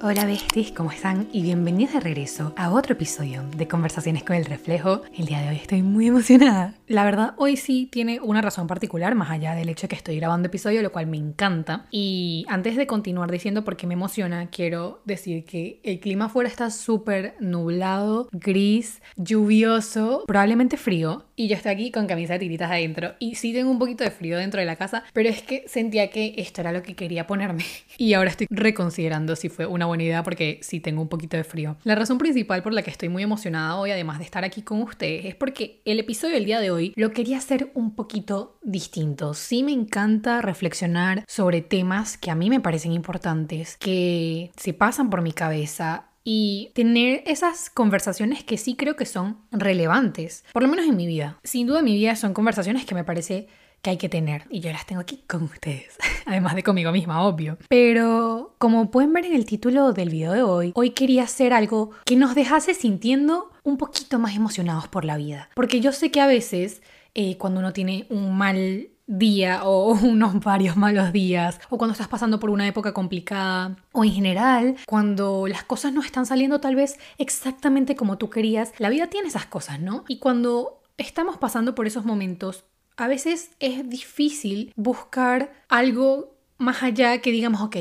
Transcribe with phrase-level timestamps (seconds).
[0.00, 1.28] Hola besties, ¿cómo están?
[1.32, 5.02] Y bienvenidos de regreso a otro episodio de Conversaciones con el Reflejo.
[5.12, 6.74] El día de hoy estoy muy emocionada.
[6.86, 10.16] La verdad, hoy sí tiene una razón particular, más allá del hecho de que estoy
[10.16, 11.86] grabando episodio, lo cual me encanta.
[11.90, 16.48] Y antes de continuar diciendo por qué me emociona, quiero decir que el clima afuera
[16.48, 21.24] está súper nublado, gris, lluvioso, probablemente frío.
[21.38, 23.14] Y yo estoy aquí con camisa de tiritas adentro.
[23.20, 26.10] Y sí tengo un poquito de frío dentro de la casa, pero es que sentía
[26.10, 27.64] que esto era lo que quería ponerme.
[27.96, 31.44] Y ahora estoy reconsiderando si fue una buena idea porque sí tengo un poquito de
[31.44, 31.76] frío.
[31.84, 34.82] La razón principal por la que estoy muy emocionada hoy, además de estar aquí con
[34.82, 39.34] ustedes, es porque el episodio del día de hoy lo quería hacer un poquito distinto.
[39.34, 45.10] Sí me encanta reflexionar sobre temas que a mí me parecen importantes, que se pasan
[45.10, 50.68] por mi cabeza y tener esas conversaciones que sí creo que son relevantes, por lo
[50.68, 51.38] menos en mi vida.
[51.42, 53.48] Sin duda en mi vida son conversaciones que me parece
[53.80, 54.44] que hay que tener.
[54.50, 55.96] Y yo las tengo aquí con ustedes.
[56.26, 57.56] Además de conmigo misma, obvio.
[57.70, 61.92] Pero como pueden ver en el título del video de hoy, hoy quería hacer algo
[62.04, 65.48] que nos dejase sintiendo un poquito más emocionados por la vida.
[65.54, 66.82] Porque yo sé que a veces
[67.14, 72.06] eh, cuando uno tiene un mal día o unos varios malos días o cuando estás
[72.06, 76.76] pasando por una época complicada o en general cuando las cosas no están saliendo tal
[76.76, 80.04] vez exactamente como tú querías, la vida tiene esas cosas, ¿no?
[80.06, 82.64] Y cuando estamos pasando por esos momentos
[82.96, 87.76] a veces es difícil buscar algo más allá que digamos, ok,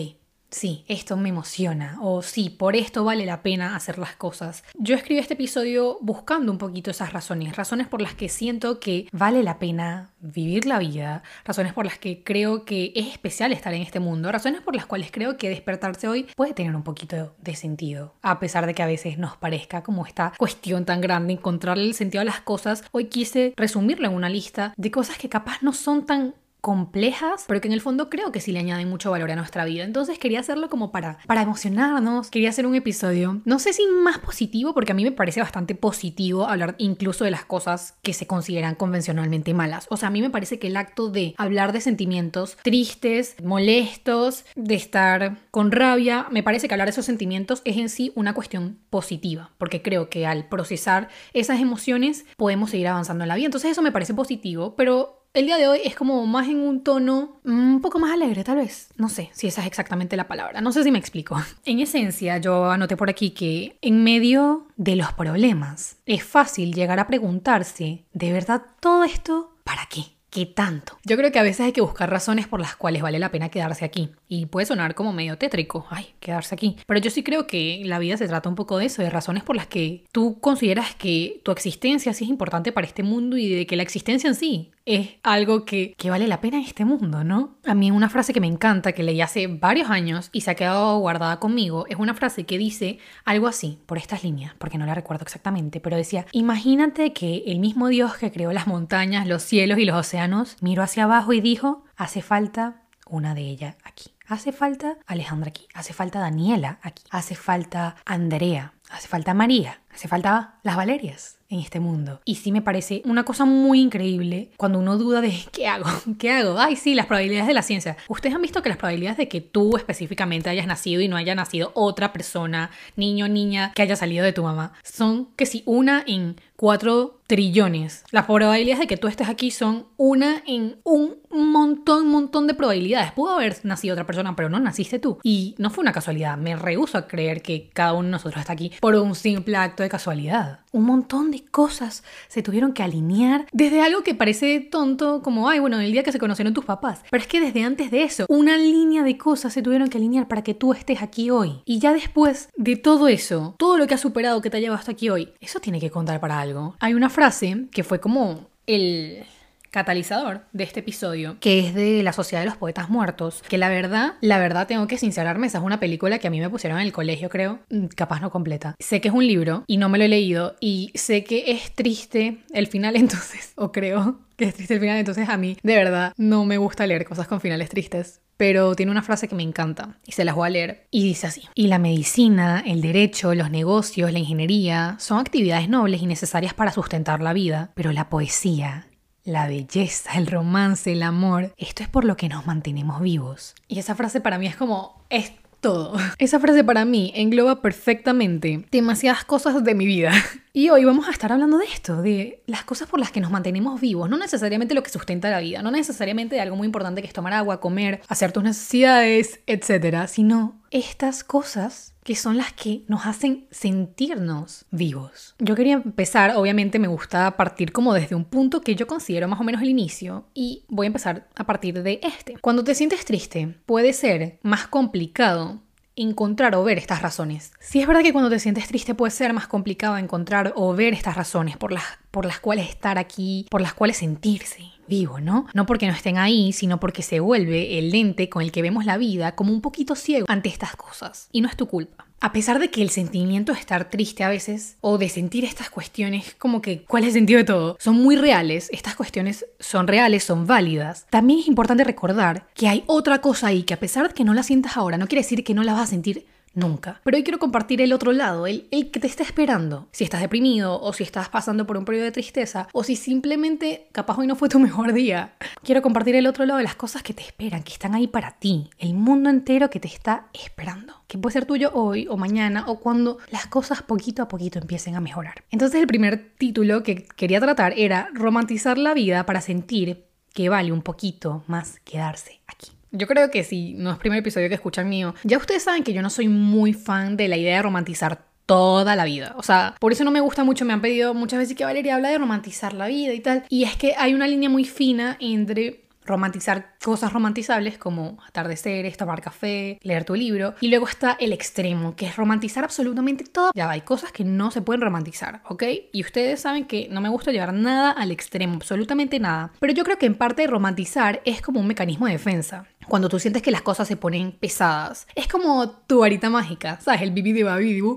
[0.50, 4.64] sí, esto me emociona o sí, por esto vale la pena hacer las cosas.
[4.76, 9.08] Yo escribí este episodio buscando un poquito esas razones, razones por las que siento que
[9.12, 13.74] vale la pena vivir la vida, razones por las que creo que es especial estar
[13.74, 17.36] en este mundo, razones por las cuales creo que despertarse hoy puede tener un poquito
[17.40, 21.34] de sentido, a pesar de que a veces nos parezca como esta cuestión tan grande
[21.34, 25.30] encontrarle el sentido a las cosas, hoy quise resumirlo en una lista de cosas que
[25.30, 28.90] capaz no son tan complejas, pero que en el fondo creo que sí le añaden
[28.90, 29.84] mucho valor a nuestra vida.
[29.84, 34.18] Entonces quería hacerlo como para, para emocionarnos, quería hacer un episodio, no sé si más
[34.20, 38.28] positivo, porque a mí me parece bastante positivo hablar incluso de las cosas que se
[38.28, 39.88] consideran convencionalmente malas.
[39.90, 44.46] O sea, a mí me parece que el acto de hablar de sentimientos tristes, molestos,
[44.56, 48.34] de estar con rabia, me parece que hablar de esos sentimientos es en sí una
[48.34, 53.46] cuestión positiva, porque creo que al procesar esas emociones podemos seguir avanzando en la vida.
[53.46, 56.84] Entonces eso me parece positivo, pero el día de hoy es como más en un
[56.84, 58.90] tono un poco más alegre, tal vez.
[58.98, 60.62] No sé si esa es exactamente la palabra.
[60.62, 61.38] No sé si me explico.
[61.66, 67.00] En esencia, yo anoté por aquí que en medio de los problemas es fácil llegar
[67.00, 70.04] a preguntarse, ¿de verdad todo esto para qué?
[70.30, 70.98] ¿Qué tanto?
[71.06, 73.50] Yo creo que a veces hay que buscar razones por las cuales vale la pena
[73.50, 74.12] quedarse aquí.
[74.28, 76.78] Y puede sonar como medio tétrico, ay, quedarse aquí.
[76.86, 79.44] Pero yo sí creo que la vida se trata un poco de eso, de razones
[79.44, 83.50] por las que tú consideras que tu existencia sí es importante para este mundo y
[83.50, 87.24] de que la existencia en sí es algo que, vale la pena en este mundo,
[87.26, 87.58] ¿no?
[87.66, 90.56] A mí una frase que me encanta, que leí hace varios años y se ha
[90.56, 94.86] quedado guardada conmigo, es una frase que dice algo así, por estas líneas, porque no
[94.86, 99.44] la recuerdo exactamente, pero decía, imagínate que el mismo Dios que creó las montañas, los
[99.44, 104.12] cielos y los océanos, miró hacia abajo y dijo, hace falta una de ellas aquí.
[104.28, 110.10] Hace falta Alejandra aquí, hace falta Daniela aquí, hace falta Andrea, hace falta María, hace
[110.10, 112.22] falta las Valerias, en este mundo.
[112.26, 115.86] Y sí me parece una cosa muy increíble cuando uno duda de ¿qué hago?
[116.20, 116.60] ¿Qué hago?
[116.60, 117.98] Ay, sí, las probabilidades de la ciencia.
[118.08, 121.36] Ustedes han visto que las probabilidades de que tú específicamente hayas nacido y no haya
[121.36, 126.04] nacido otra persona, niño, niña, que haya salido de tu mamá, son que si una
[126.06, 128.04] en cuatro trillones.
[128.12, 133.12] Las probabilidades de que tú estés aquí son una en un montón, montón de probabilidades.
[133.12, 135.20] Pudo haber nacido otra persona, pero no naciste tú.
[135.24, 136.38] Y no fue una casualidad.
[136.38, 139.84] Me rehuso a creer que cada uno de nosotros está aquí por un simple acto
[139.84, 140.62] de casualidad.
[140.78, 145.58] Un montón de cosas se tuvieron que alinear desde algo que parece tonto, como, ay,
[145.58, 147.02] bueno, el día que se conocieron tus papás.
[147.10, 150.28] Pero es que desde antes de eso, una línea de cosas se tuvieron que alinear
[150.28, 151.64] para que tú estés aquí hoy.
[151.66, 154.78] Y ya después de todo eso, todo lo que has superado que te ha llevado
[154.78, 156.76] hasta aquí hoy, eso tiene que contar para algo.
[156.80, 159.24] Hay una frase que fue como el
[159.72, 163.70] catalizador de este episodio, que es de La Sociedad de los Poetas Muertos, que la
[163.70, 166.80] verdad, la verdad tengo que sincerarme, esa es una película que a mí me pusieron
[166.80, 168.76] en el colegio, creo, mm, capaz no completa.
[168.80, 171.74] Sé que es un libro y no me lo he leído y sé que es
[171.74, 175.76] triste el final entonces, o creo que es triste el final, entonces a mí de
[175.76, 178.22] verdad no me gusta leer cosas con finales tristes.
[178.38, 180.88] Pero tiene una frase que me encanta y se las voy a leer.
[180.92, 181.42] Y dice así.
[181.56, 186.72] Y la medicina, el derecho, los negocios, la ingeniería son actividades nobles y necesarias para
[186.72, 187.72] sustentar la vida.
[187.74, 188.87] Pero la poesía,
[189.28, 193.56] la belleza, el romance, el amor, esto es por lo que nos mantenemos vivos.
[193.68, 195.98] Y esa frase para mí es como, es todo.
[196.18, 200.12] Esa frase para mí engloba perfectamente demasiadas cosas de mi vida.
[200.54, 203.30] Y hoy vamos a estar hablando de esto, de las cosas por las que nos
[203.30, 207.08] mantenemos vivos, no necesariamente lo que sustenta la vida, no necesariamente algo muy importante que
[207.08, 212.84] es tomar agua, comer, hacer tus necesidades, etcétera, sino estas cosas que son las que
[212.88, 215.36] nos hacen sentirnos vivos.
[215.40, 219.42] Yo quería empezar, obviamente me gusta partir como desde un punto que yo considero más
[219.42, 222.38] o menos el inicio y voy a empezar a partir de este.
[222.40, 225.60] Cuando te sientes triste, puede ser más complicado
[225.98, 227.52] encontrar o ver estas razones.
[227.60, 230.94] Si es verdad que cuando te sientes triste puede ser más complicado encontrar o ver
[230.94, 235.48] estas razones por las, por las cuales estar aquí, por las cuales sentirse vivo, ¿no?
[235.54, 238.86] No porque no estén ahí, sino porque se vuelve el lente con el que vemos
[238.86, 241.28] la vida como un poquito ciego ante estas cosas.
[241.32, 242.07] Y no es tu culpa.
[242.20, 245.70] A pesar de que el sentimiento de estar triste a veces, o de sentir estas
[245.70, 247.78] cuestiones, como que, ¿cuál es el sentido de todo?
[247.80, 251.06] Son muy reales, estas cuestiones son reales, son válidas.
[251.12, 254.34] También es importante recordar que hay otra cosa ahí que a pesar de que no
[254.34, 256.26] la sientas ahora, no quiere decir que no la vas a sentir
[256.58, 257.00] nunca.
[257.04, 259.88] Pero hoy quiero compartir el otro lado, el, que te está esperando.
[259.92, 263.88] Si estás deprimido o si estás pasando por un periodo de tristeza o si simplemente
[263.92, 265.36] capaz hoy no fue tu mejor día.
[265.64, 268.32] Quiero compartir el otro lado de las cosas que te esperan, que están ahí para
[268.32, 268.70] ti.
[268.78, 270.94] El mundo entero que te está esperando.
[271.08, 274.96] Que puede ser tuyo hoy o mañana o cuando las cosas poquito a poquito empiecen
[274.96, 275.44] a mejorar.
[275.52, 280.72] Entonces el primer título que quería tratar era romantizar la vida para sentir que vale
[280.72, 282.77] un poquito más quedarse aquí.
[282.92, 285.94] Yo creo que si no es primer episodio que escuchan mío, ya ustedes saben que
[285.94, 289.36] yo no soy muy fan de la idea de romantizar toda la vida.
[289.38, 291.96] O sea, por eso no me gusta mucho, me han pedido muchas veces que Valeria
[291.96, 293.44] habla de romantizar la vida y tal.
[293.50, 299.22] Y es que hay una línea muy fina entre romantizar cosas romantizables como atardeceres, tomar
[299.22, 300.56] café, leer tu libro.
[300.62, 303.52] Y luego está el extremo, que es romantizar absolutamente todo.
[303.54, 305.64] Ya hay cosas que no se pueden romantizar, ¿ok?
[305.92, 309.52] Y ustedes saben que no me gusta llevar nada al extremo, absolutamente nada.
[309.60, 313.20] Pero yo creo que en parte romantizar es como un mecanismo de defensa cuando tú
[313.20, 315.08] sientes que las cosas se ponen pesadas.
[315.16, 317.02] Es como tu varita mágica, ¿sabes?
[317.02, 317.48] El bibi de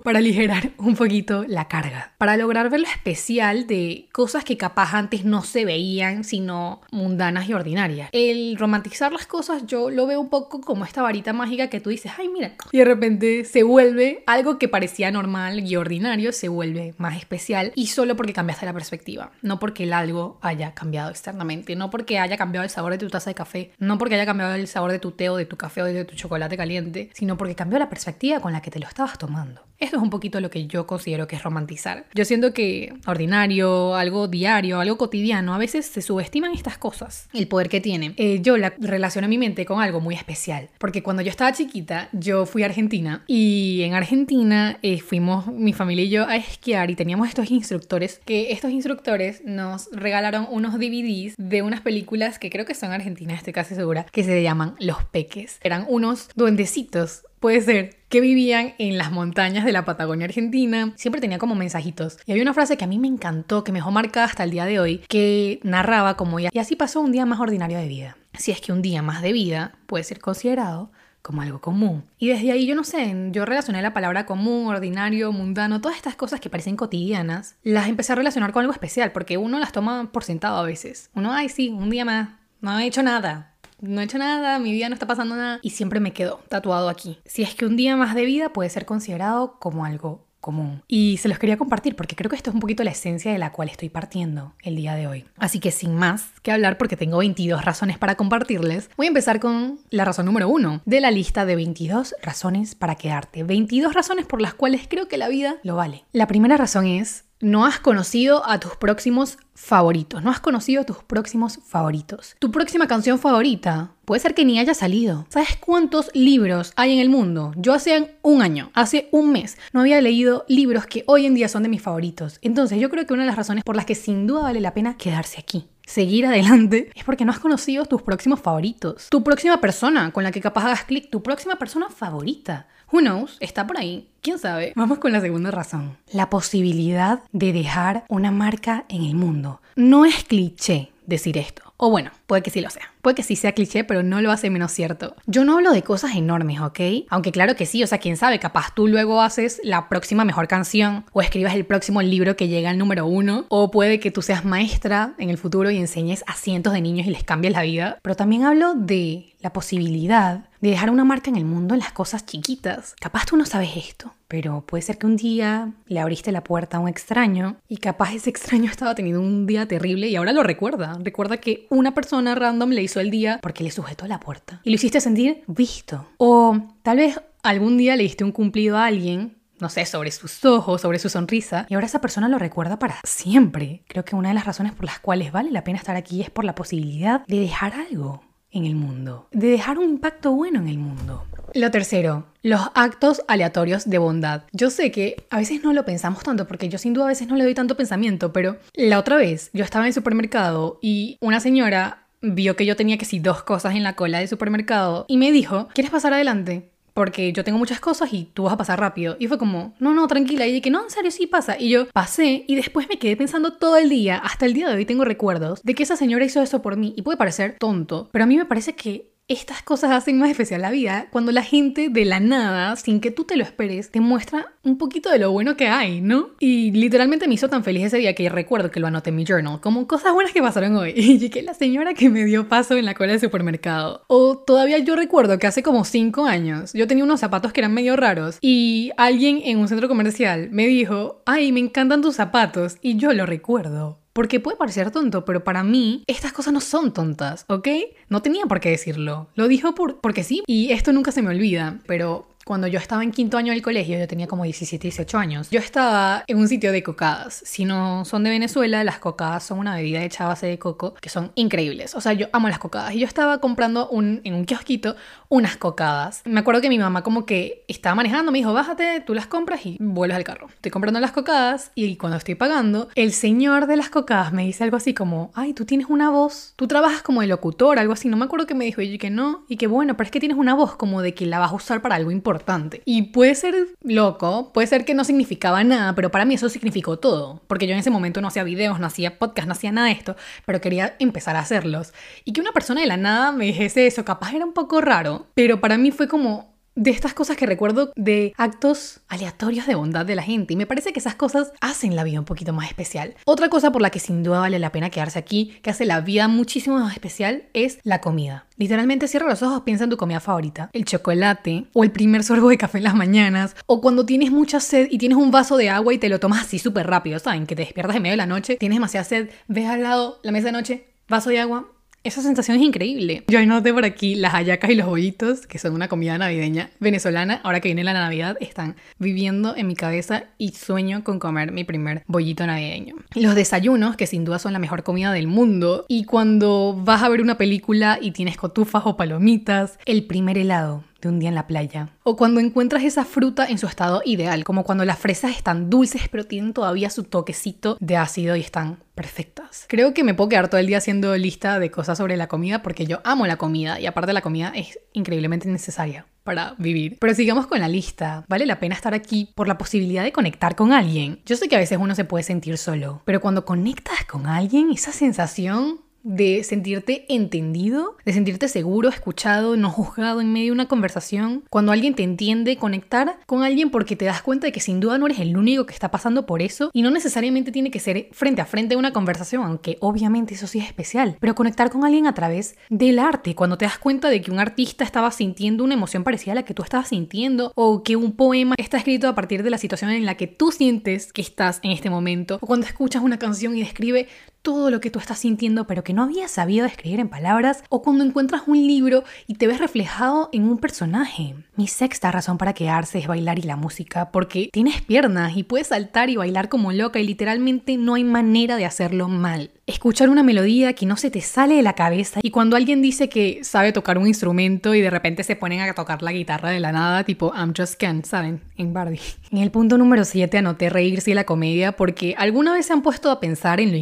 [0.02, 2.12] para aligerar un poquito la carga.
[2.18, 7.48] Para lograr ver lo especial de cosas que capaz antes no se veían, sino mundanas
[7.48, 7.99] y ordinarias.
[8.12, 11.90] El romantizar las cosas yo lo veo un poco como esta varita mágica que tú
[11.90, 16.48] dices, ay mira, y de repente se vuelve algo que parecía normal y ordinario, se
[16.48, 21.10] vuelve más especial y solo porque cambiaste la perspectiva, no porque el algo haya cambiado
[21.10, 24.26] externamente, no porque haya cambiado el sabor de tu taza de café, no porque haya
[24.26, 27.10] cambiado el sabor de tu té o de tu café o de tu chocolate caliente,
[27.14, 29.62] sino porque cambió la perspectiva con la que te lo estabas tomando.
[29.78, 32.04] Esto es un poquito lo que yo considero que es romantizar.
[32.14, 37.48] Yo siento que ordinario, algo diario, algo cotidiano, a veces se subestiman estas cosas, el
[37.48, 41.22] poder que Eh, yo la relaciono en mi mente con algo muy especial, porque cuando
[41.22, 46.08] yo estaba chiquita, yo fui a Argentina y en Argentina eh, fuimos mi familia y
[46.10, 51.62] yo a esquiar y teníamos estos instructores, que estos instructores nos regalaron unos DVDs de
[51.62, 55.58] unas películas que creo que son argentinas, estoy casi segura, que se llaman los peques.
[55.62, 60.92] Eran unos duendecitos, puede ser, que vivían en las montañas de la Patagonia Argentina.
[60.96, 62.18] Siempre tenía como mensajitos.
[62.26, 64.50] Y había una frase que a mí me encantó, que me dejó marcada hasta el
[64.50, 67.88] día de hoy, que narraba como ya, y así pasó un día más ordinario de
[67.88, 68.16] vida.
[68.38, 70.92] Si es que un día más de vida puede ser considerado
[71.22, 72.04] como algo común.
[72.18, 76.16] Y desde ahí yo no sé, yo relacioné la palabra común, ordinario, mundano, todas estas
[76.16, 80.10] cosas que parecen cotidianas, las empecé a relacionar con algo especial, porque uno las toma
[80.12, 81.10] por sentado a veces.
[81.14, 84.72] Uno, ay, sí, un día más, no he hecho nada, no he hecho nada, mi
[84.72, 87.18] vida no está pasando nada y siempre me quedo tatuado aquí.
[87.24, 90.82] Si es que un día más de vida puede ser considerado como algo común.
[90.88, 93.38] Y se los quería compartir porque creo que esto es un poquito la esencia de
[93.38, 95.26] la cual estoy partiendo el día de hoy.
[95.36, 99.38] Así que sin más que hablar, porque tengo 22 razones para compartirles, voy a empezar
[99.40, 103.44] con la razón número uno de la lista de 22 razones para quedarte.
[103.44, 106.04] 22 razones por las cuales creo que la vida lo vale.
[106.12, 110.84] La primera razón es no has conocido a tus próximos favoritos, no has conocido a
[110.84, 112.36] tus próximos favoritos.
[112.38, 115.26] Tu próxima canción favorita puede ser que ni haya salido.
[115.30, 117.52] ¿Sabes cuántos libros hay en el mundo?
[117.56, 121.48] Yo hace un año, hace un mes, no había leído libros que hoy en día
[121.48, 122.38] son de mis favoritos.
[122.42, 124.74] Entonces yo creo que una de las razones por las que sin duda vale la
[124.74, 129.08] pena quedarse aquí seguir adelante es porque no has conocido tus próximos favoritos.
[129.10, 132.68] Tu próxima persona con la que capaz hagas clic, tu próxima persona favorita.
[132.92, 133.36] Who knows?
[133.40, 134.08] Está por ahí.
[134.20, 134.72] ¿Quién sabe?
[134.74, 135.96] Vamos con la segunda razón.
[136.12, 139.60] La posibilidad de dejar una marca en el mundo.
[139.76, 141.69] No es cliché decir esto.
[141.82, 142.92] O bueno, puede que sí lo sea.
[143.00, 145.16] Puede que sí sea cliché, pero no lo hace menos cierto.
[145.24, 146.78] Yo no hablo de cosas enormes, ¿ok?
[147.08, 150.46] Aunque claro que sí, o sea, quién sabe, capaz tú luego haces la próxima mejor
[150.46, 153.46] canción o escribas el próximo libro que llega al número uno.
[153.48, 157.06] O puede que tú seas maestra en el futuro y enseñes a cientos de niños
[157.06, 157.98] y les cambies la vida.
[158.02, 161.92] Pero también hablo de la posibilidad de dejar una marca en el mundo en las
[161.92, 162.94] cosas chiquitas.
[163.00, 166.76] Capaz tú no sabes esto, pero puede ser que un día le abriste la puerta
[166.76, 170.42] a un extraño y capaz ese extraño estaba teniendo un día terrible y ahora lo
[170.42, 170.98] recuerda.
[171.02, 174.70] Recuerda que una persona random le hizo el día porque le sujetó la puerta y
[174.70, 176.06] lo hiciste sentir visto.
[176.18, 180.42] O tal vez algún día le diste un cumplido a alguien no sé, sobre sus
[180.44, 183.84] ojos, sobre su sonrisa, y ahora esa persona lo recuerda para siempre.
[183.88, 186.30] Creo que una de las razones por las cuales vale la pena estar aquí es
[186.30, 190.68] por la posibilidad de dejar algo en el mundo, de dejar un impacto bueno en
[190.68, 191.26] el mundo.
[191.54, 194.42] Lo tercero, los actos aleatorios de bondad.
[194.52, 197.26] Yo sé que a veces no lo pensamos tanto porque yo sin duda a veces
[197.26, 201.16] no le doy tanto pensamiento, pero la otra vez yo estaba en el supermercado y
[201.20, 205.06] una señora vio que yo tenía que sí dos cosas en la cola del supermercado
[205.08, 206.70] y me dijo, ¿quieres pasar adelante?
[206.94, 209.16] Porque yo tengo muchas cosas y tú vas a pasar rápido.
[209.18, 210.46] Y fue como, no, no, tranquila.
[210.46, 211.56] Y dije, no, en serio, sí pasa.
[211.58, 214.74] Y yo pasé y después me quedé pensando todo el día, hasta el día de
[214.74, 216.92] hoy tengo recuerdos de que esa señora hizo eso por mí.
[216.96, 220.60] Y puede parecer tonto, pero a mí me parece que estas cosas hacen más especial
[220.60, 224.00] la vida cuando la gente de la nada, sin que tú te lo esperes, te
[224.00, 226.30] muestra un poquito de lo bueno que hay, ¿no?
[226.40, 229.24] Y literalmente me hizo tan feliz ese día que recuerdo que lo anoté en mi
[229.24, 230.94] journal, como cosas buenas que pasaron hoy.
[231.20, 234.04] Y que la señora que me dio paso en la cola del supermercado.
[234.06, 237.74] O todavía yo recuerdo que hace como 5 años yo tenía unos zapatos que eran
[237.74, 242.78] medio raros y alguien en un centro comercial me dijo, ay, me encantan tus zapatos.
[242.80, 243.99] Y yo lo recuerdo.
[244.12, 247.68] Porque puede parecer tonto, pero para mí estas cosas no son tontas, ¿ok?
[248.08, 249.28] No tenía por qué decirlo.
[249.34, 250.42] Lo dijo por, porque sí.
[250.46, 253.96] Y esto nunca se me olvida, pero cuando yo estaba en quinto año del colegio,
[253.96, 257.44] yo tenía como 17, 18 años, yo estaba en un sitio de cocadas.
[257.46, 260.94] Si no son de Venezuela, las cocadas son una bebida hecha a base de coco
[260.94, 261.94] que son increíbles.
[261.94, 262.92] O sea, yo amo las cocadas.
[262.92, 264.96] Y yo estaba comprando en un kiosquito
[265.28, 266.22] unas cocadas.
[266.24, 269.64] Me acuerdo que mi mamá como que estaba manejando, me dijo, bájate, tú las compras
[269.64, 270.48] y vuelves al carro.
[270.48, 274.64] Estoy comprando las cocadas y cuando estoy pagando, el señor de las cocadas me dice
[274.64, 278.08] algo así como, ay, tú tienes una voz, tú trabajas como de locutor, algo así.
[278.08, 280.18] No me acuerdo que me dijo y que no, y que bueno, pero es que
[280.18, 282.39] tienes una voz como de que la vas a usar para algo importante
[282.84, 286.98] y puede ser loco, puede ser que no significaba nada, pero para mí eso significó
[286.98, 287.42] todo.
[287.46, 289.94] Porque yo en ese momento no hacía videos, no hacía podcast, no hacía nada de
[289.94, 290.16] esto,
[290.46, 291.92] pero quería empezar a hacerlos.
[292.24, 295.26] Y que una persona de la nada me dijese eso, capaz era un poco raro,
[295.34, 300.06] pero para mí fue como, de estas cosas que recuerdo de actos aleatorios de bondad
[300.06, 302.68] de la gente y me parece que esas cosas hacen la vida un poquito más
[302.68, 303.14] especial.
[303.24, 306.00] Otra cosa por la que sin duda vale la pena quedarse aquí, que hace la
[306.00, 308.46] vida muchísimo más especial, es la comida.
[308.56, 312.48] Literalmente cierra los ojos, piensa en tu comida favorita, el chocolate o el primer sorbo
[312.48, 315.70] de café en las mañanas o cuando tienes mucha sed y tienes un vaso de
[315.70, 317.46] agua y te lo tomas así súper rápido, ¿saben?
[317.46, 320.32] Que te despiertas en medio de la noche, tienes demasiada sed, ves al lado la
[320.32, 321.68] mesa de noche, vaso de agua,
[322.02, 323.24] esa sensación es increíble.
[323.28, 327.40] Yo anoté por aquí las hallacas y los bollitos, que son una comida navideña venezolana.
[327.44, 331.64] Ahora que viene la Navidad, están viviendo en mi cabeza y sueño con comer mi
[331.64, 332.96] primer bollito navideño.
[333.14, 335.84] Los desayunos, que sin duda son la mejor comida del mundo.
[335.88, 339.78] Y cuando vas a ver una película y tienes cotufas o palomitas.
[339.84, 341.90] El primer helado de un día en la playa.
[342.02, 346.08] O cuando encuentras esa fruta en su estado ideal, como cuando las fresas están dulces
[346.10, 349.64] pero tienen todavía su toquecito de ácido y están perfectas.
[349.68, 352.62] Creo que me puedo quedar todo el día haciendo lista de cosas sobre la comida
[352.62, 356.98] porque yo amo la comida y aparte la comida es increíblemente necesaria para vivir.
[357.00, 358.24] Pero sigamos con la lista.
[358.28, 361.20] Vale la pena estar aquí por la posibilidad de conectar con alguien.
[361.24, 364.70] Yo sé que a veces uno se puede sentir solo, pero cuando conectas con alguien,
[364.70, 370.68] esa sensación de sentirte entendido, de sentirte seguro, escuchado, no juzgado en medio de una
[370.68, 371.44] conversación.
[371.50, 374.98] Cuando alguien te entiende, conectar con alguien porque te das cuenta de que sin duda
[374.98, 376.70] no eres el único que está pasando por eso.
[376.72, 380.58] Y no necesariamente tiene que ser frente a frente una conversación, aunque obviamente eso sí
[380.58, 384.20] es especial, pero conectar con alguien a través del arte, cuando te das cuenta de
[384.20, 387.82] que un artista estaba sintiendo una emoción parecida a la que tú estabas sintiendo o
[387.82, 391.12] que un poema está escrito a partir de la situación en la que tú sientes
[391.12, 394.08] que estás en este momento, o cuando escuchas una canción y describe
[394.42, 397.82] todo lo que tú estás sintiendo pero que no habías sabido escribir en palabras o
[397.82, 401.34] cuando encuentras un libro y te ves reflejado en un personaje.
[401.56, 405.68] Mi sexta razón para quedarse es bailar y la música porque tienes piernas y puedes
[405.68, 410.22] saltar y bailar como loca y literalmente no hay manera de hacerlo mal escuchar una
[410.22, 413.72] melodía que no se te sale de la cabeza y cuando alguien dice que sabe
[413.72, 417.04] tocar un instrumento y de repente se ponen a tocar la guitarra de la nada,
[417.04, 418.40] tipo I'm Just Ken, ¿saben?
[418.56, 419.00] En Barbie.
[419.30, 422.82] En el punto número 7 anoté reírse y la comedia porque alguna vez se han
[422.82, 423.76] puesto a pensar en lo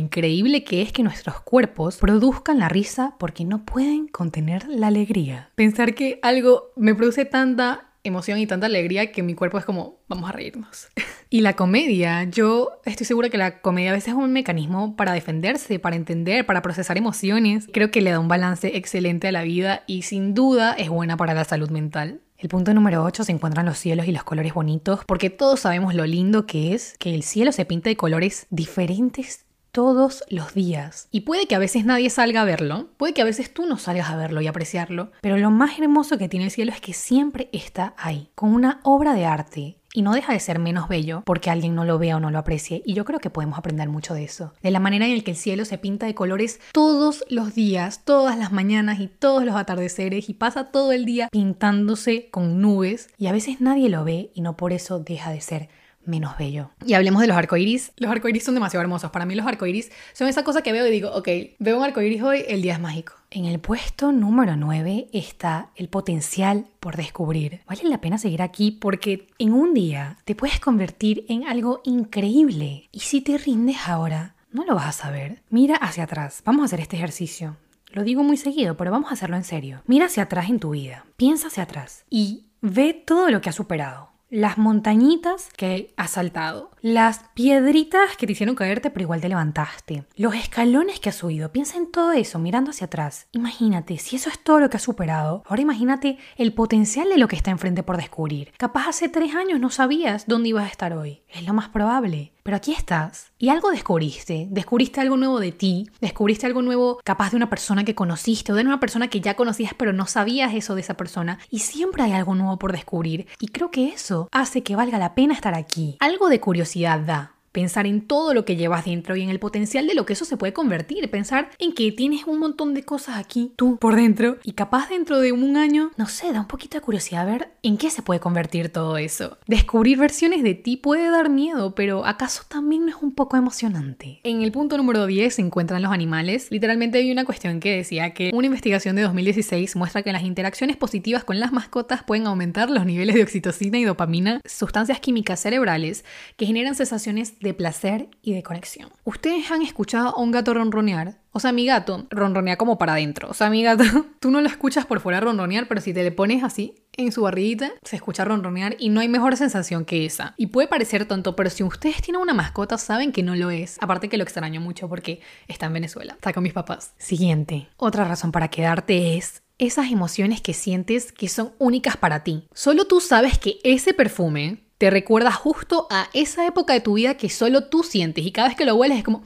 [0.49, 5.51] increíble que es que nuestros cuerpos produzcan la risa porque no pueden contener la alegría.
[5.55, 9.99] Pensar que algo me produce tanta emoción y tanta alegría que mi cuerpo es como,
[10.09, 10.89] vamos a reírnos.
[11.31, 15.13] y la comedia, yo estoy segura que la comedia a veces es un mecanismo para
[15.13, 17.67] defenderse, para entender, para procesar emociones.
[17.71, 21.19] Creo que le da un balance excelente a la vida y sin duda es buena
[21.19, 22.21] para la salud mental.
[22.39, 25.95] El punto número 8 se encuentran los cielos y los colores bonitos, porque todos sabemos
[25.95, 31.09] lo lindo que es que el cielo se pinte de colores diferentes todos los días.
[31.11, 33.79] Y puede que a veces nadie salga a verlo, puede que a veces tú no
[33.79, 36.93] salgas a verlo y apreciarlo, pero lo más hermoso que tiene el cielo es que
[36.93, 39.79] siempre está ahí, con una obra de arte.
[39.95, 42.39] Y no deja de ser menos bello porque alguien no lo vea o no lo
[42.39, 42.83] aprecie.
[42.85, 44.53] Y yo creo que podemos aprender mucho de eso.
[44.63, 48.05] De la manera en la que el cielo se pinta de colores todos los días,
[48.05, 50.29] todas las mañanas y todos los atardeceres.
[50.29, 53.09] Y pasa todo el día pintándose con nubes.
[53.17, 55.69] Y a veces nadie lo ve y no por eso deja de ser
[56.09, 56.71] menos bello.
[56.85, 57.93] Y hablemos de los arcoiris.
[57.97, 59.11] Los arcoiris son demasiado hermosos.
[59.11, 62.23] Para mí los arcoiris son esa cosa que veo y digo, ok, veo un arcoiris
[62.23, 63.15] hoy, el día es mágico.
[63.31, 67.61] En el puesto número 9 está el potencial por descubrir.
[67.67, 72.89] Vale la pena seguir aquí porque en un día te puedes convertir en algo increíble.
[72.91, 75.43] Y si te rindes ahora, no lo vas a saber.
[75.51, 76.43] Mira hacia atrás.
[76.45, 77.57] Vamos a hacer este ejercicio.
[77.91, 79.83] Lo digo muy seguido, pero vamos a hacerlo en serio.
[79.87, 81.05] Mira hacia atrás en tu vida.
[81.17, 86.71] Piensa hacia atrás y ve todo lo que has superado las montañitas que has saltado,
[86.81, 91.51] las piedritas que te hicieron caerte pero igual te levantaste, los escalones que has subido.
[91.51, 93.27] Piensa en todo eso mirando hacia atrás.
[93.33, 97.29] Imagínate, si eso es todo lo que has superado, ahora imagínate el potencial de lo
[97.29, 98.53] que está enfrente por descubrir.
[98.59, 101.23] Capaz hace tres años no sabías dónde ibas a estar hoy.
[101.29, 102.33] Es lo más probable.
[102.43, 104.47] Pero aquí estás y algo descubriste.
[104.51, 105.89] Descubriste algo nuevo de ti.
[106.01, 109.35] Descubriste algo nuevo capaz de una persona que conociste o de una persona que ya
[109.35, 111.39] conocías pero no sabías eso de esa persona.
[111.51, 113.27] Y siempre hay algo nuevo por descubrir.
[113.41, 115.97] Y creo que eso hace que valga la pena estar aquí.
[116.01, 119.89] Algo de curiosidad da pensar en todo lo que llevas dentro y en el potencial
[119.89, 123.17] de lo que eso se puede convertir, pensar en que tienes un montón de cosas
[123.17, 126.79] aquí, tú por dentro, y capaz dentro de un año, no sé, da un poquito
[126.79, 129.39] de curiosidad ver en qué se puede convertir todo eso.
[129.49, 134.21] Descubrir versiones de ti puede dar miedo, pero ¿acaso también no es un poco emocionante?
[134.23, 136.47] En el punto número 10 se encuentran los animales.
[136.53, 140.77] Literalmente hay una cuestión que decía que una investigación de 2016 muestra que las interacciones
[140.77, 146.05] positivas con las mascotas pueden aumentar los niveles de oxitocina y dopamina, sustancias químicas cerebrales
[146.37, 148.91] que generan sensaciones de placer y de conexión.
[149.05, 151.19] ¿Ustedes han escuchado a un gato ronronear?
[151.33, 153.29] O sea, mi gato ronronea como para adentro.
[153.29, 153.85] O sea, mi gato,
[154.21, 157.23] tú no lo escuchas por fuera ronronear, pero si te le pones así en su
[157.23, 160.35] barriguita, se escucha ronronear y no hay mejor sensación que esa.
[160.37, 163.79] Y puede parecer tonto, pero si ustedes tienen una mascota, saben que no lo es.
[163.81, 166.95] Aparte que lo extraño mucho porque está en Venezuela, está con mis papás.
[166.99, 167.69] Siguiente.
[167.77, 172.49] Otra razón para quedarte es esas emociones que sientes que son únicas para ti.
[172.53, 177.17] Solo tú sabes que ese perfume te recuerda justo a esa época de tu vida
[177.17, 179.23] que solo tú sientes y cada vez que lo hueles es como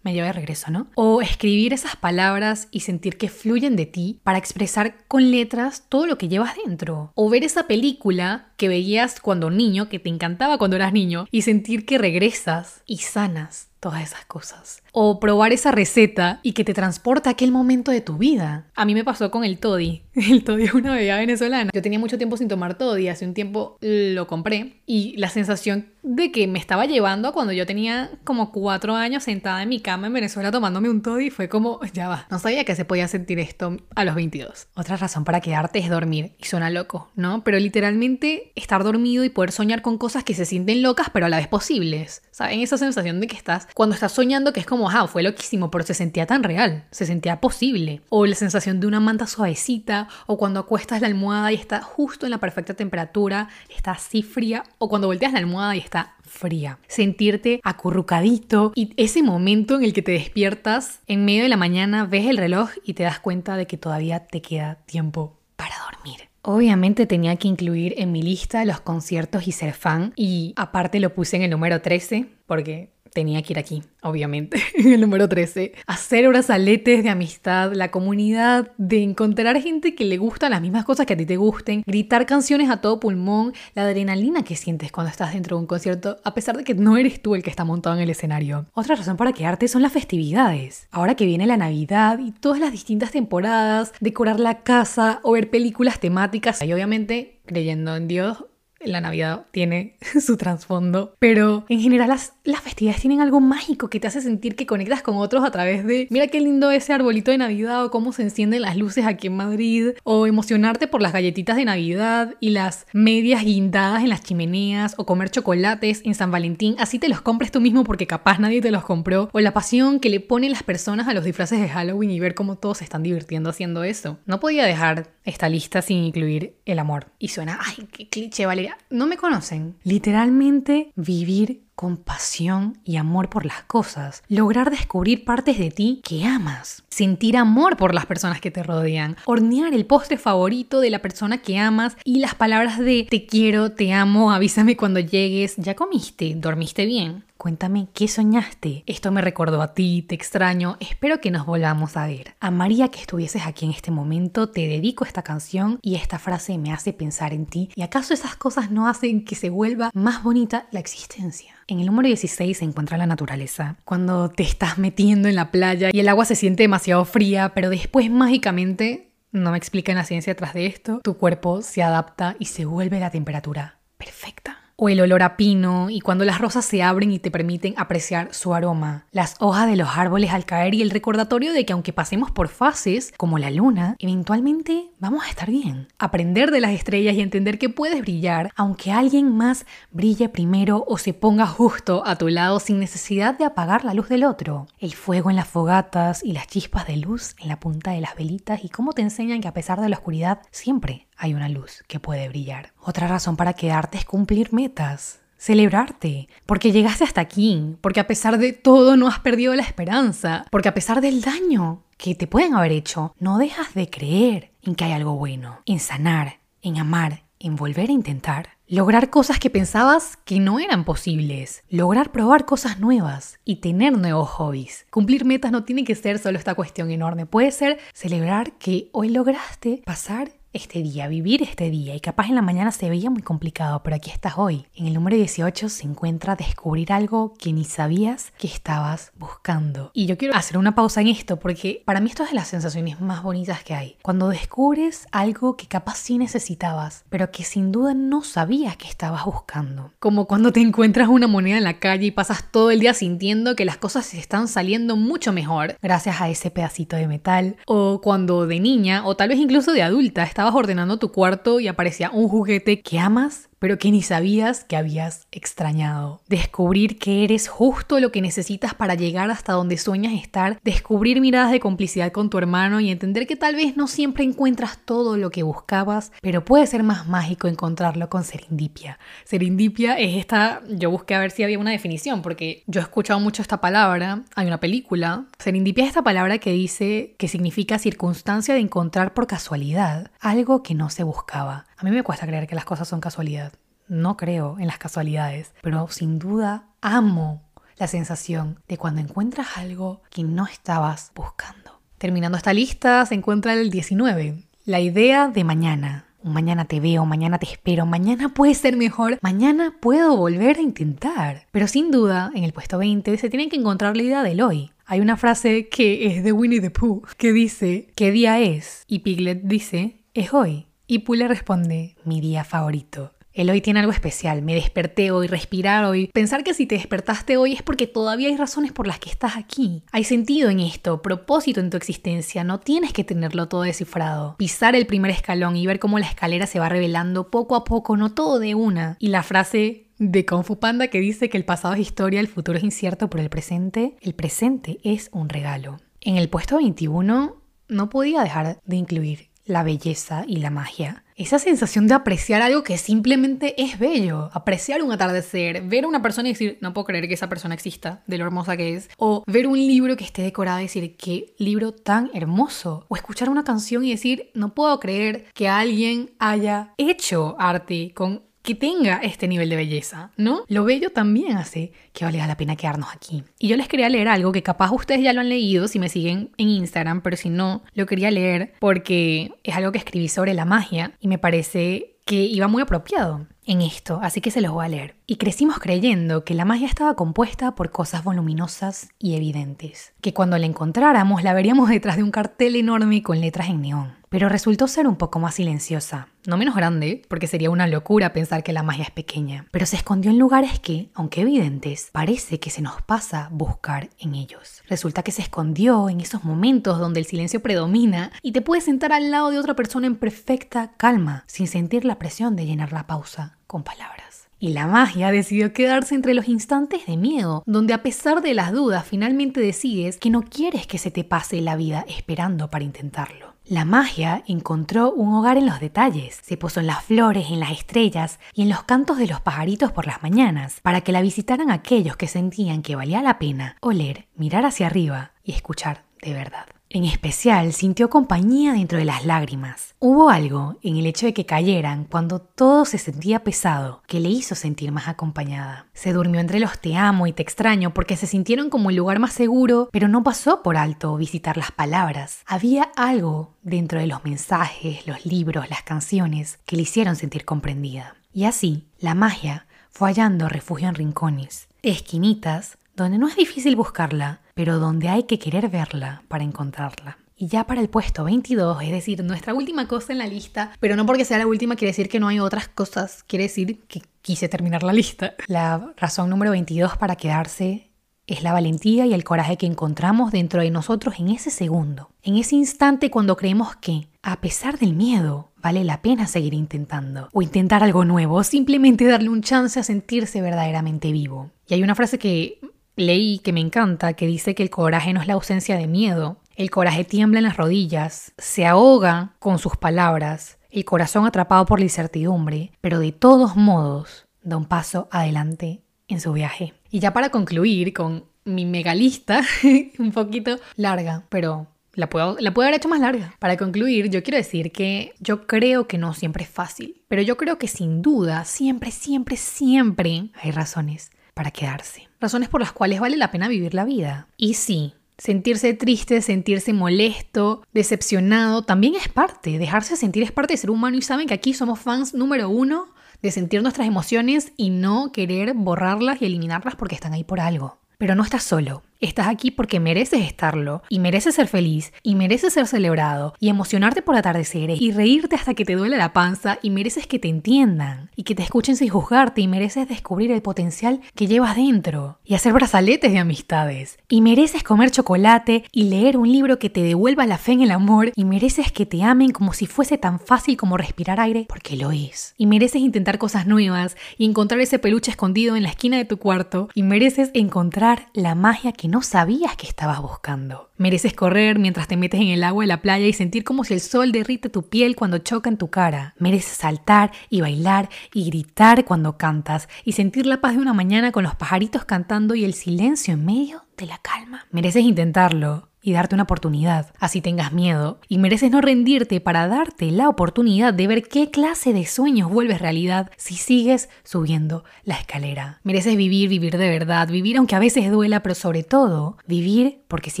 [0.02, 0.86] me lleva de regreso, ¿no?
[0.94, 6.06] O escribir esas palabras y sentir que fluyen de ti para expresar con letras todo
[6.06, 7.12] lo que llevas dentro.
[7.14, 11.42] O ver esa película que veías cuando niño, que te encantaba cuando eras niño, y
[11.42, 14.82] sentir que regresas y sanas todas esas cosas.
[14.92, 18.66] O probar esa receta y que te transporta a aquel momento de tu vida.
[18.74, 20.02] A mí me pasó con el toddy.
[20.14, 21.70] El toddy es una bebida venezolana.
[21.72, 25.86] Yo tenía mucho tiempo sin tomar toddy, hace un tiempo lo compré y la sensación
[26.02, 30.06] de que me estaba llevando cuando yo tenía como cuatro años sentada en mi cama
[30.06, 33.38] en Venezuela tomándome un toddy fue como, ya va, no sabía que se podía sentir
[33.38, 34.68] esto a los 22.
[34.74, 37.44] Otra razón para quedarte es dormir y suena loco, ¿no?
[37.44, 41.28] Pero literalmente estar dormido y poder soñar con cosas que se sienten locas pero a
[41.28, 42.22] la vez posibles.
[42.30, 42.60] ¿Saben?
[42.60, 45.84] Esa sensación de que estás cuando estás soñando que es como, ah, fue loquísimo, pero
[45.84, 48.02] se sentía tan real, se sentía posible.
[48.08, 52.26] O la sensación de una manta suavecita, o cuando acuestas la almohada y está justo
[52.26, 56.78] en la perfecta temperatura, está así fría, o cuando volteas la almohada y está fría.
[56.86, 62.04] Sentirte acurrucadito y ese momento en el que te despiertas en medio de la mañana,
[62.04, 66.27] ves el reloj y te das cuenta de que todavía te queda tiempo para dormir.
[66.50, 71.12] Obviamente tenía que incluir en mi lista los conciertos y ser fan y aparte lo
[71.12, 75.72] puse en el número 13 porque tenía que ir aquí, obviamente, en el número 13.
[75.86, 81.06] Hacer brazaletes de amistad, la comunidad, de encontrar gente que le gusta las mismas cosas
[81.06, 85.10] que a ti te gusten, gritar canciones a todo pulmón, la adrenalina que sientes cuando
[85.10, 87.64] estás dentro de un concierto, a pesar de que no eres tú el que está
[87.64, 88.66] montado en el escenario.
[88.74, 90.88] Otra razón para quedarte son las festividades.
[90.90, 95.50] Ahora que viene la Navidad y todas las distintas temporadas, decorar la casa o ver
[95.50, 98.44] películas temáticas, y obviamente creyendo en Dios,
[98.80, 104.00] la Navidad tiene su trasfondo, pero en general las, las, festividades tienen algo mágico que
[104.00, 107.30] te hace sentir que conectas con otros a través de, mira qué lindo ese arbolito
[107.30, 111.12] de Navidad o cómo se encienden las luces aquí en Madrid, o emocionarte por las
[111.12, 116.30] galletitas de Navidad y las medias guindadas en las chimeneas, o comer chocolates en San
[116.30, 119.52] Valentín, así te los compres tú mismo porque capaz nadie te los compró, o la
[119.52, 122.78] pasión que le ponen las personas a los disfraces de Halloween y ver cómo todos
[122.78, 124.18] se están divirtiendo haciendo eso.
[124.26, 127.06] No podía dejar esta lista sin incluir el amor.
[127.18, 128.67] Y suena, ay, qué cliché, Valeria.
[128.90, 129.76] No me conocen.
[129.82, 136.24] Literalmente vivir con pasión y amor por las cosas, lograr descubrir partes de ti que
[136.24, 141.00] amas, sentir amor por las personas que te rodean, hornear el postre favorito de la
[141.00, 145.76] persona que amas y las palabras de te quiero, te amo, avísame cuando llegues, ya
[145.76, 147.22] comiste, dormiste bien.
[147.38, 148.82] Cuéntame qué soñaste.
[148.86, 152.34] Esto me recordó a ti, te extraño, espero que nos volvamos a ver.
[152.40, 156.72] Amaría que estuvieses aquí en este momento, te dedico esta canción y esta frase me
[156.72, 157.70] hace pensar en ti.
[157.76, 161.54] ¿Y acaso esas cosas no hacen que se vuelva más bonita la existencia?
[161.68, 163.76] En el número 16 se encuentra la naturaleza.
[163.84, 167.70] Cuando te estás metiendo en la playa y el agua se siente demasiado fría, pero
[167.70, 172.46] después mágicamente, no me explican la ciencia tras de esto, tu cuerpo se adapta y
[172.46, 174.57] se vuelve la temperatura perfecta.
[174.80, 178.32] O el olor a pino y cuando las rosas se abren y te permiten apreciar
[178.32, 181.92] su aroma, las hojas de los árboles al caer y el recordatorio de que aunque
[181.92, 185.88] pasemos por fases como la luna, eventualmente vamos a estar bien.
[185.98, 190.96] Aprender de las estrellas y entender que puedes brillar aunque alguien más brille primero o
[190.96, 194.68] se ponga justo a tu lado sin necesidad de apagar la luz del otro.
[194.78, 198.14] El fuego en las fogatas y las chispas de luz en la punta de las
[198.14, 201.82] velitas y cómo te enseñan que a pesar de la oscuridad siempre hay una luz
[201.88, 202.72] que puede brillar.
[202.80, 205.20] Otra razón para quedarte es cumplir metas.
[205.36, 210.44] Celebrarte, porque llegaste hasta aquí, porque a pesar de todo no has perdido la esperanza,
[210.50, 214.74] porque a pesar del daño que te pueden haber hecho, no dejas de creer en
[214.74, 218.50] que hay algo bueno, en sanar, en amar, en volver a intentar.
[218.66, 221.62] Lograr cosas que pensabas que no eran posibles.
[221.68, 224.86] Lograr probar cosas nuevas y tener nuevos hobbies.
[224.90, 227.26] Cumplir metas no tiene que ser solo esta cuestión enorme.
[227.26, 231.94] Puede ser celebrar que hoy lograste pasar este día, vivir este día.
[231.94, 234.66] Y capaz en la mañana se veía muy complicado, pero aquí estás hoy.
[234.74, 239.90] En el número 18 se encuentra descubrir algo que ni sabías que estabas buscando.
[239.94, 242.48] Y yo quiero hacer una pausa en esto porque para mí esto es de las
[242.48, 243.96] sensaciones más bonitas que hay.
[244.02, 249.24] Cuando descubres algo que capaz sí necesitabas, pero que sin duda no sabías que estabas
[249.24, 249.92] buscando.
[249.98, 253.56] Como cuando te encuentras una moneda en la calle y pasas todo el día sintiendo
[253.56, 257.56] que las cosas se están saliendo mucho mejor gracias a ese pedacito de metal.
[257.66, 261.68] O cuando de niña, o tal vez incluso de adulta, estabas ordenando tu cuarto y
[261.68, 266.20] aparecía un juguete que amas pero que ni sabías que habías extrañado.
[266.28, 271.50] Descubrir que eres justo lo que necesitas para llegar hasta donde sueñas estar, descubrir miradas
[271.50, 275.30] de complicidad con tu hermano y entender que tal vez no siempre encuentras todo lo
[275.30, 278.98] que buscabas, pero puede ser más mágico encontrarlo con serendipia.
[279.24, 283.20] Serendipia es esta, yo busqué a ver si había una definición, porque yo he escuchado
[283.20, 285.26] mucho esta palabra, hay una película.
[285.38, 290.74] Serendipia es esta palabra que dice que significa circunstancia de encontrar por casualidad algo que
[290.74, 291.67] no se buscaba.
[291.78, 293.52] A mí me cuesta creer que las cosas son casualidad.
[293.86, 297.44] No creo en las casualidades, pero sin duda amo
[297.76, 301.80] la sensación de cuando encuentras algo que no estabas buscando.
[301.96, 306.06] Terminando esta lista se encuentra el 19, la idea de mañana.
[306.24, 311.46] Mañana te veo, mañana te espero, mañana puede ser mejor, mañana puedo volver a intentar.
[311.52, 314.72] Pero sin duda, en el puesto 20 se tiene que encontrar la idea del hoy.
[314.84, 318.82] Hay una frase que es de Winnie the Pooh que dice, ¿qué día es?
[318.88, 320.67] Y Piglet dice, es hoy.
[320.90, 323.12] Y Pule responde, mi día favorito.
[323.34, 326.06] El hoy tiene algo especial, me desperté hoy, respirar hoy.
[326.14, 329.36] Pensar que si te despertaste hoy es porque todavía hay razones por las que estás
[329.36, 329.82] aquí.
[329.92, 334.36] Hay sentido en esto, propósito en tu existencia, no tienes que tenerlo todo descifrado.
[334.38, 337.98] Pisar el primer escalón y ver cómo la escalera se va revelando poco a poco,
[337.98, 338.96] no todo de una.
[338.98, 342.28] Y la frase de Kung Fu Panda que dice que el pasado es historia, el
[342.28, 345.76] futuro es incierto, pero el presente, el presente es un regalo.
[346.00, 351.04] En el puesto 21 no podía dejar de incluir la belleza y la magia.
[351.16, 354.30] Esa sensación de apreciar algo que simplemente es bello.
[354.32, 357.54] Apreciar un atardecer, ver a una persona y decir, no puedo creer que esa persona
[357.54, 358.88] exista, de lo hermosa que es.
[358.98, 362.86] O ver un libro que esté decorado y decir, qué libro tan hermoso.
[362.88, 368.27] O escuchar una canción y decir, no puedo creer que alguien haya hecho arte con
[368.48, 370.44] que tenga este nivel de belleza, ¿no?
[370.48, 373.22] Lo bello también hace que valga la pena quedarnos aquí.
[373.38, 375.90] Y yo les quería leer algo que capaz ustedes ya lo han leído si me
[375.90, 380.32] siguen en Instagram, pero si no, lo quería leer porque es algo que escribí sobre
[380.32, 384.52] la magia y me parece que iba muy apropiado en esto, así que se los
[384.52, 384.94] voy a leer.
[385.06, 390.38] Y crecimos creyendo que la magia estaba compuesta por cosas voluminosas y evidentes, que cuando
[390.38, 394.68] la encontráramos la veríamos detrás de un cartel enorme con letras en neón pero resultó
[394.68, 396.08] ser un poco más silenciosa.
[396.26, 399.76] No menos grande, porque sería una locura pensar que la magia es pequeña, pero se
[399.76, 404.62] escondió en lugares que, aunque evidentes, parece que se nos pasa buscar en ellos.
[404.68, 408.92] Resulta que se escondió en esos momentos donde el silencio predomina y te puedes sentar
[408.92, 412.86] al lado de otra persona en perfecta calma, sin sentir la presión de llenar la
[412.86, 414.28] pausa con palabras.
[414.40, 418.52] Y la magia decidió quedarse entre los instantes de miedo, donde a pesar de las
[418.52, 423.34] dudas finalmente decides que no quieres que se te pase la vida esperando para intentarlo.
[423.48, 427.52] La magia encontró un hogar en los detalles, se posó en las flores, en las
[427.52, 431.50] estrellas y en los cantos de los pajaritos por las mañanas, para que la visitaran
[431.50, 436.44] aquellos que sentían que valía la pena oler, mirar hacia arriba y escuchar de verdad.
[436.70, 439.74] En especial sintió compañía dentro de las lágrimas.
[439.78, 444.10] Hubo algo en el hecho de que cayeran cuando todo se sentía pesado que le
[444.10, 445.66] hizo sentir más acompañada.
[445.72, 448.98] Se durmió entre los te amo y te extraño porque se sintieron como el lugar
[448.98, 452.20] más seguro, pero no pasó por alto visitar las palabras.
[452.26, 457.96] Había algo dentro de los mensajes, los libros, las canciones que le hicieron sentir comprendida.
[458.12, 464.20] Y así, la magia fue hallando refugio en rincones, esquinitas donde no es difícil buscarla,
[464.38, 466.96] pero donde hay que querer verla para encontrarla.
[467.16, 470.76] Y ya para el puesto 22, es decir, nuestra última cosa en la lista, pero
[470.76, 473.82] no porque sea la última quiere decir que no hay otras cosas, quiere decir que
[474.00, 475.14] quise terminar la lista.
[475.26, 477.72] La razón número 22 para quedarse
[478.06, 482.16] es la valentía y el coraje que encontramos dentro de nosotros en ese segundo, en
[482.16, 487.22] ese instante cuando creemos que, a pesar del miedo, vale la pena seguir intentando, o
[487.22, 491.32] intentar algo nuevo, o simplemente darle un chance a sentirse verdaderamente vivo.
[491.48, 492.38] Y hay una frase que
[492.78, 496.18] leí que me encanta, que dice que el coraje no es la ausencia de miedo,
[496.36, 501.58] el coraje tiembla en las rodillas, se ahoga con sus palabras, el corazón atrapado por
[501.58, 506.54] la incertidumbre, pero de todos modos da un paso adelante en su viaje.
[506.70, 509.22] Y ya para concluir con mi megalista,
[509.78, 513.14] un poquito larga, pero la puedo, la puedo haber hecho más larga.
[513.18, 517.16] Para concluir, yo quiero decir que yo creo que no siempre es fácil, pero yo
[517.16, 521.88] creo que sin duda, siempre, siempre, siempre hay razones para quedarse.
[522.00, 524.06] Razones por las cuales vale la pena vivir la vida.
[524.16, 529.38] Y sí, Sentirse triste, sentirse molesto, decepcionado, también es parte.
[529.38, 532.68] Dejarse sentir es parte de ser humano y saben que aquí somos fans número uno
[533.02, 537.58] de sentir nuestras emociones y no querer borrarlas y eliminarlas porque están ahí por algo.
[537.78, 538.62] Pero no estás solo.
[538.80, 543.82] Estás aquí porque mereces estarlo y mereces ser feliz y mereces ser celebrado y emocionarte
[543.82, 547.90] por atardeceres y reírte hasta que te duele la panza y mereces que te entiendan
[547.96, 552.14] y que te escuchen sin juzgarte y mereces descubrir el potencial que llevas dentro y
[552.14, 557.04] hacer brazaletes de amistades y mereces comer chocolate y leer un libro que te devuelva
[557.04, 560.36] la fe en el amor y mereces que te amen como si fuese tan fácil
[560.36, 562.14] como respirar aire porque lo es.
[562.16, 565.96] Y mereces intentar cosas nuevas y encontrar ese peluche escondido en la esquina de tu
[565.96, 570.50] cuarto y mereces encontrar la magia que no sabías que estabas buscando.
[570.56, 573.54] Mereces correr mientras te metes en el agua de la playa y sentir como si
[573.54, 575.94] el sol derrite tu piel cuando choca en tu cara.
[575.98, 580.92] Mereces saltar y bailar y gritar cuando cantas y sentir la paz de una mañana
[580.92, 584.26] con los pajaritos cantando y el silencio en medio de la calma.
[584.30, 589.70] Mereces intentarlo y darte una oportunidad, así tengas miedo, y mereces no rendirte para darte
[589.70, 595.40] la oportunidad de ver qué clase de sueños vuelves realidad si sigues subiendo la escalera.
[595.42, 599.90] Mereces vivir, vivir de verdad, vivir aunque a veces duela, pero sobre todo vivir porque
[599.90, 600.00] si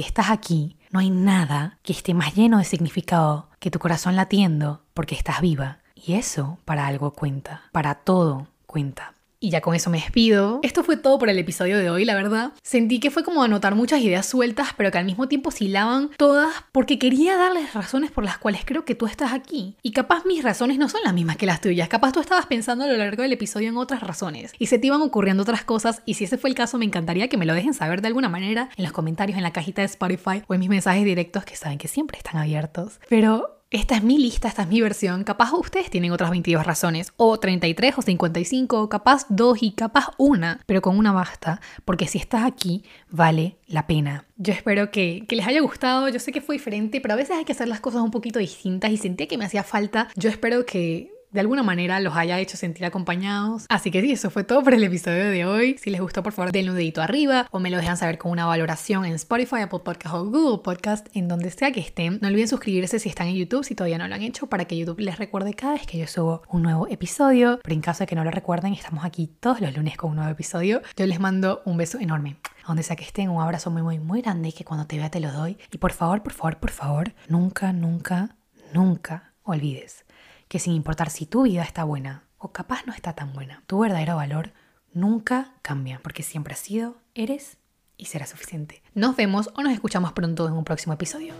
[0.00, 4.84] estás aquí, no hay nada que esté más lleno de significado que tu corazón latiendo
[4.94, 5.80] porque estás viva.
[5.94, 9.17] Y eso para algo cuenta, para todo cuenta.
[9.40, 10.58] Y ya con eso me despido.
[10.62, 12.52] Esto fue todo por el episodio de hoy, la verdad.
[12.62, 16.52] Sentí que fue como anotar muchas ideas sueltas, pero que al mismo tiempo oscilaban todas
[16.72, 19.76] porque quería darles razones por las cuales creo que tú estás aquí.
[19.82, 21.88] Y capaz mis razones no son las mismas que las tuyas.
[21.88, 24.52] Capaz tú estabas pensando a lo largo del episodio en otras razones.
[24.58, 26.02] Y se te iban ocurriendo otras cosas.
[26.04, 28.28] Y si ese fue el caso, me encantaría que me lo dejen saber de alguna
[28.28, 31.54] manera en los comentarios, en la cajita de Spotify o en mis mensajes directos que
[31.54, 32.98] saben que siempre están abiertos.
[33.08, 35.24] Pero esta es mi lista, esta es mi versión.
[35.24, 40.10] Capaz ustedes tienen otras 22 razones, o 33 o 55, o capaz dos y capaz
[40.16, 44.24] una, pero con una basta, porque si estás aquí, vale la pena.
[44.36, 47.36] Yo espero que, que, les haya gustado, yo sé que fue diferente, pero a veces
[47.36, 50.08] hay que hacer las cosas un poquito distintas y sentía que me hacía falta.
[50.16, 53.66] Yo espero que de alguna manera los haya hecho sentir acompañados.
[53.68, 55.76] Así que sí, eso fue todo por el episodio de hoy.
[55.78, 58.32] Si les gustó, por favor, denle un dedito arriba o me lo dejan saber con
[58.32, 62.18] una valoración en Spotify, Apple Podcast o Google Podcast, en donde sea que estén.
[62.22, 64.76] No olviden suscribirse si están en YouTube, si todavía no lo han hecho, para que
[64.76, 67.60] YouTube les recuerde cada vez que yo subo un nuevo episodio.
[67.62, 70.16] Pero en caso de que no lo recuerden, estamos aquí todos los lunes con un
[70.16, 70.82] nuevo episodio.
[70.96, 72.36] Yo les mando un beso enorme.
[72.66, 75.20] Donde sea que estén, un abrazo muy, muy, muy grande que cuando te vea te
[75.20, 75.56] lo doy.
[75.72, 78.36] Y por favor, por favor, por favor, nunca, nunca,
[78.74, 80.04] nunca olvides
[80.48, 83.80] que sin importar si tu vida está buena o capaz no está tan buena, tu
[83.80, 84.52] verdadero valor
[84.92, 87.58] nunca cambia, porque siempre has sido, eres
[87.96, 88.82] y será suficiente.
[88.94, 91.34] Nos vemos o nos escuchamos pronto en un próximo episodio.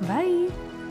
[0.00, 0.81] Bye.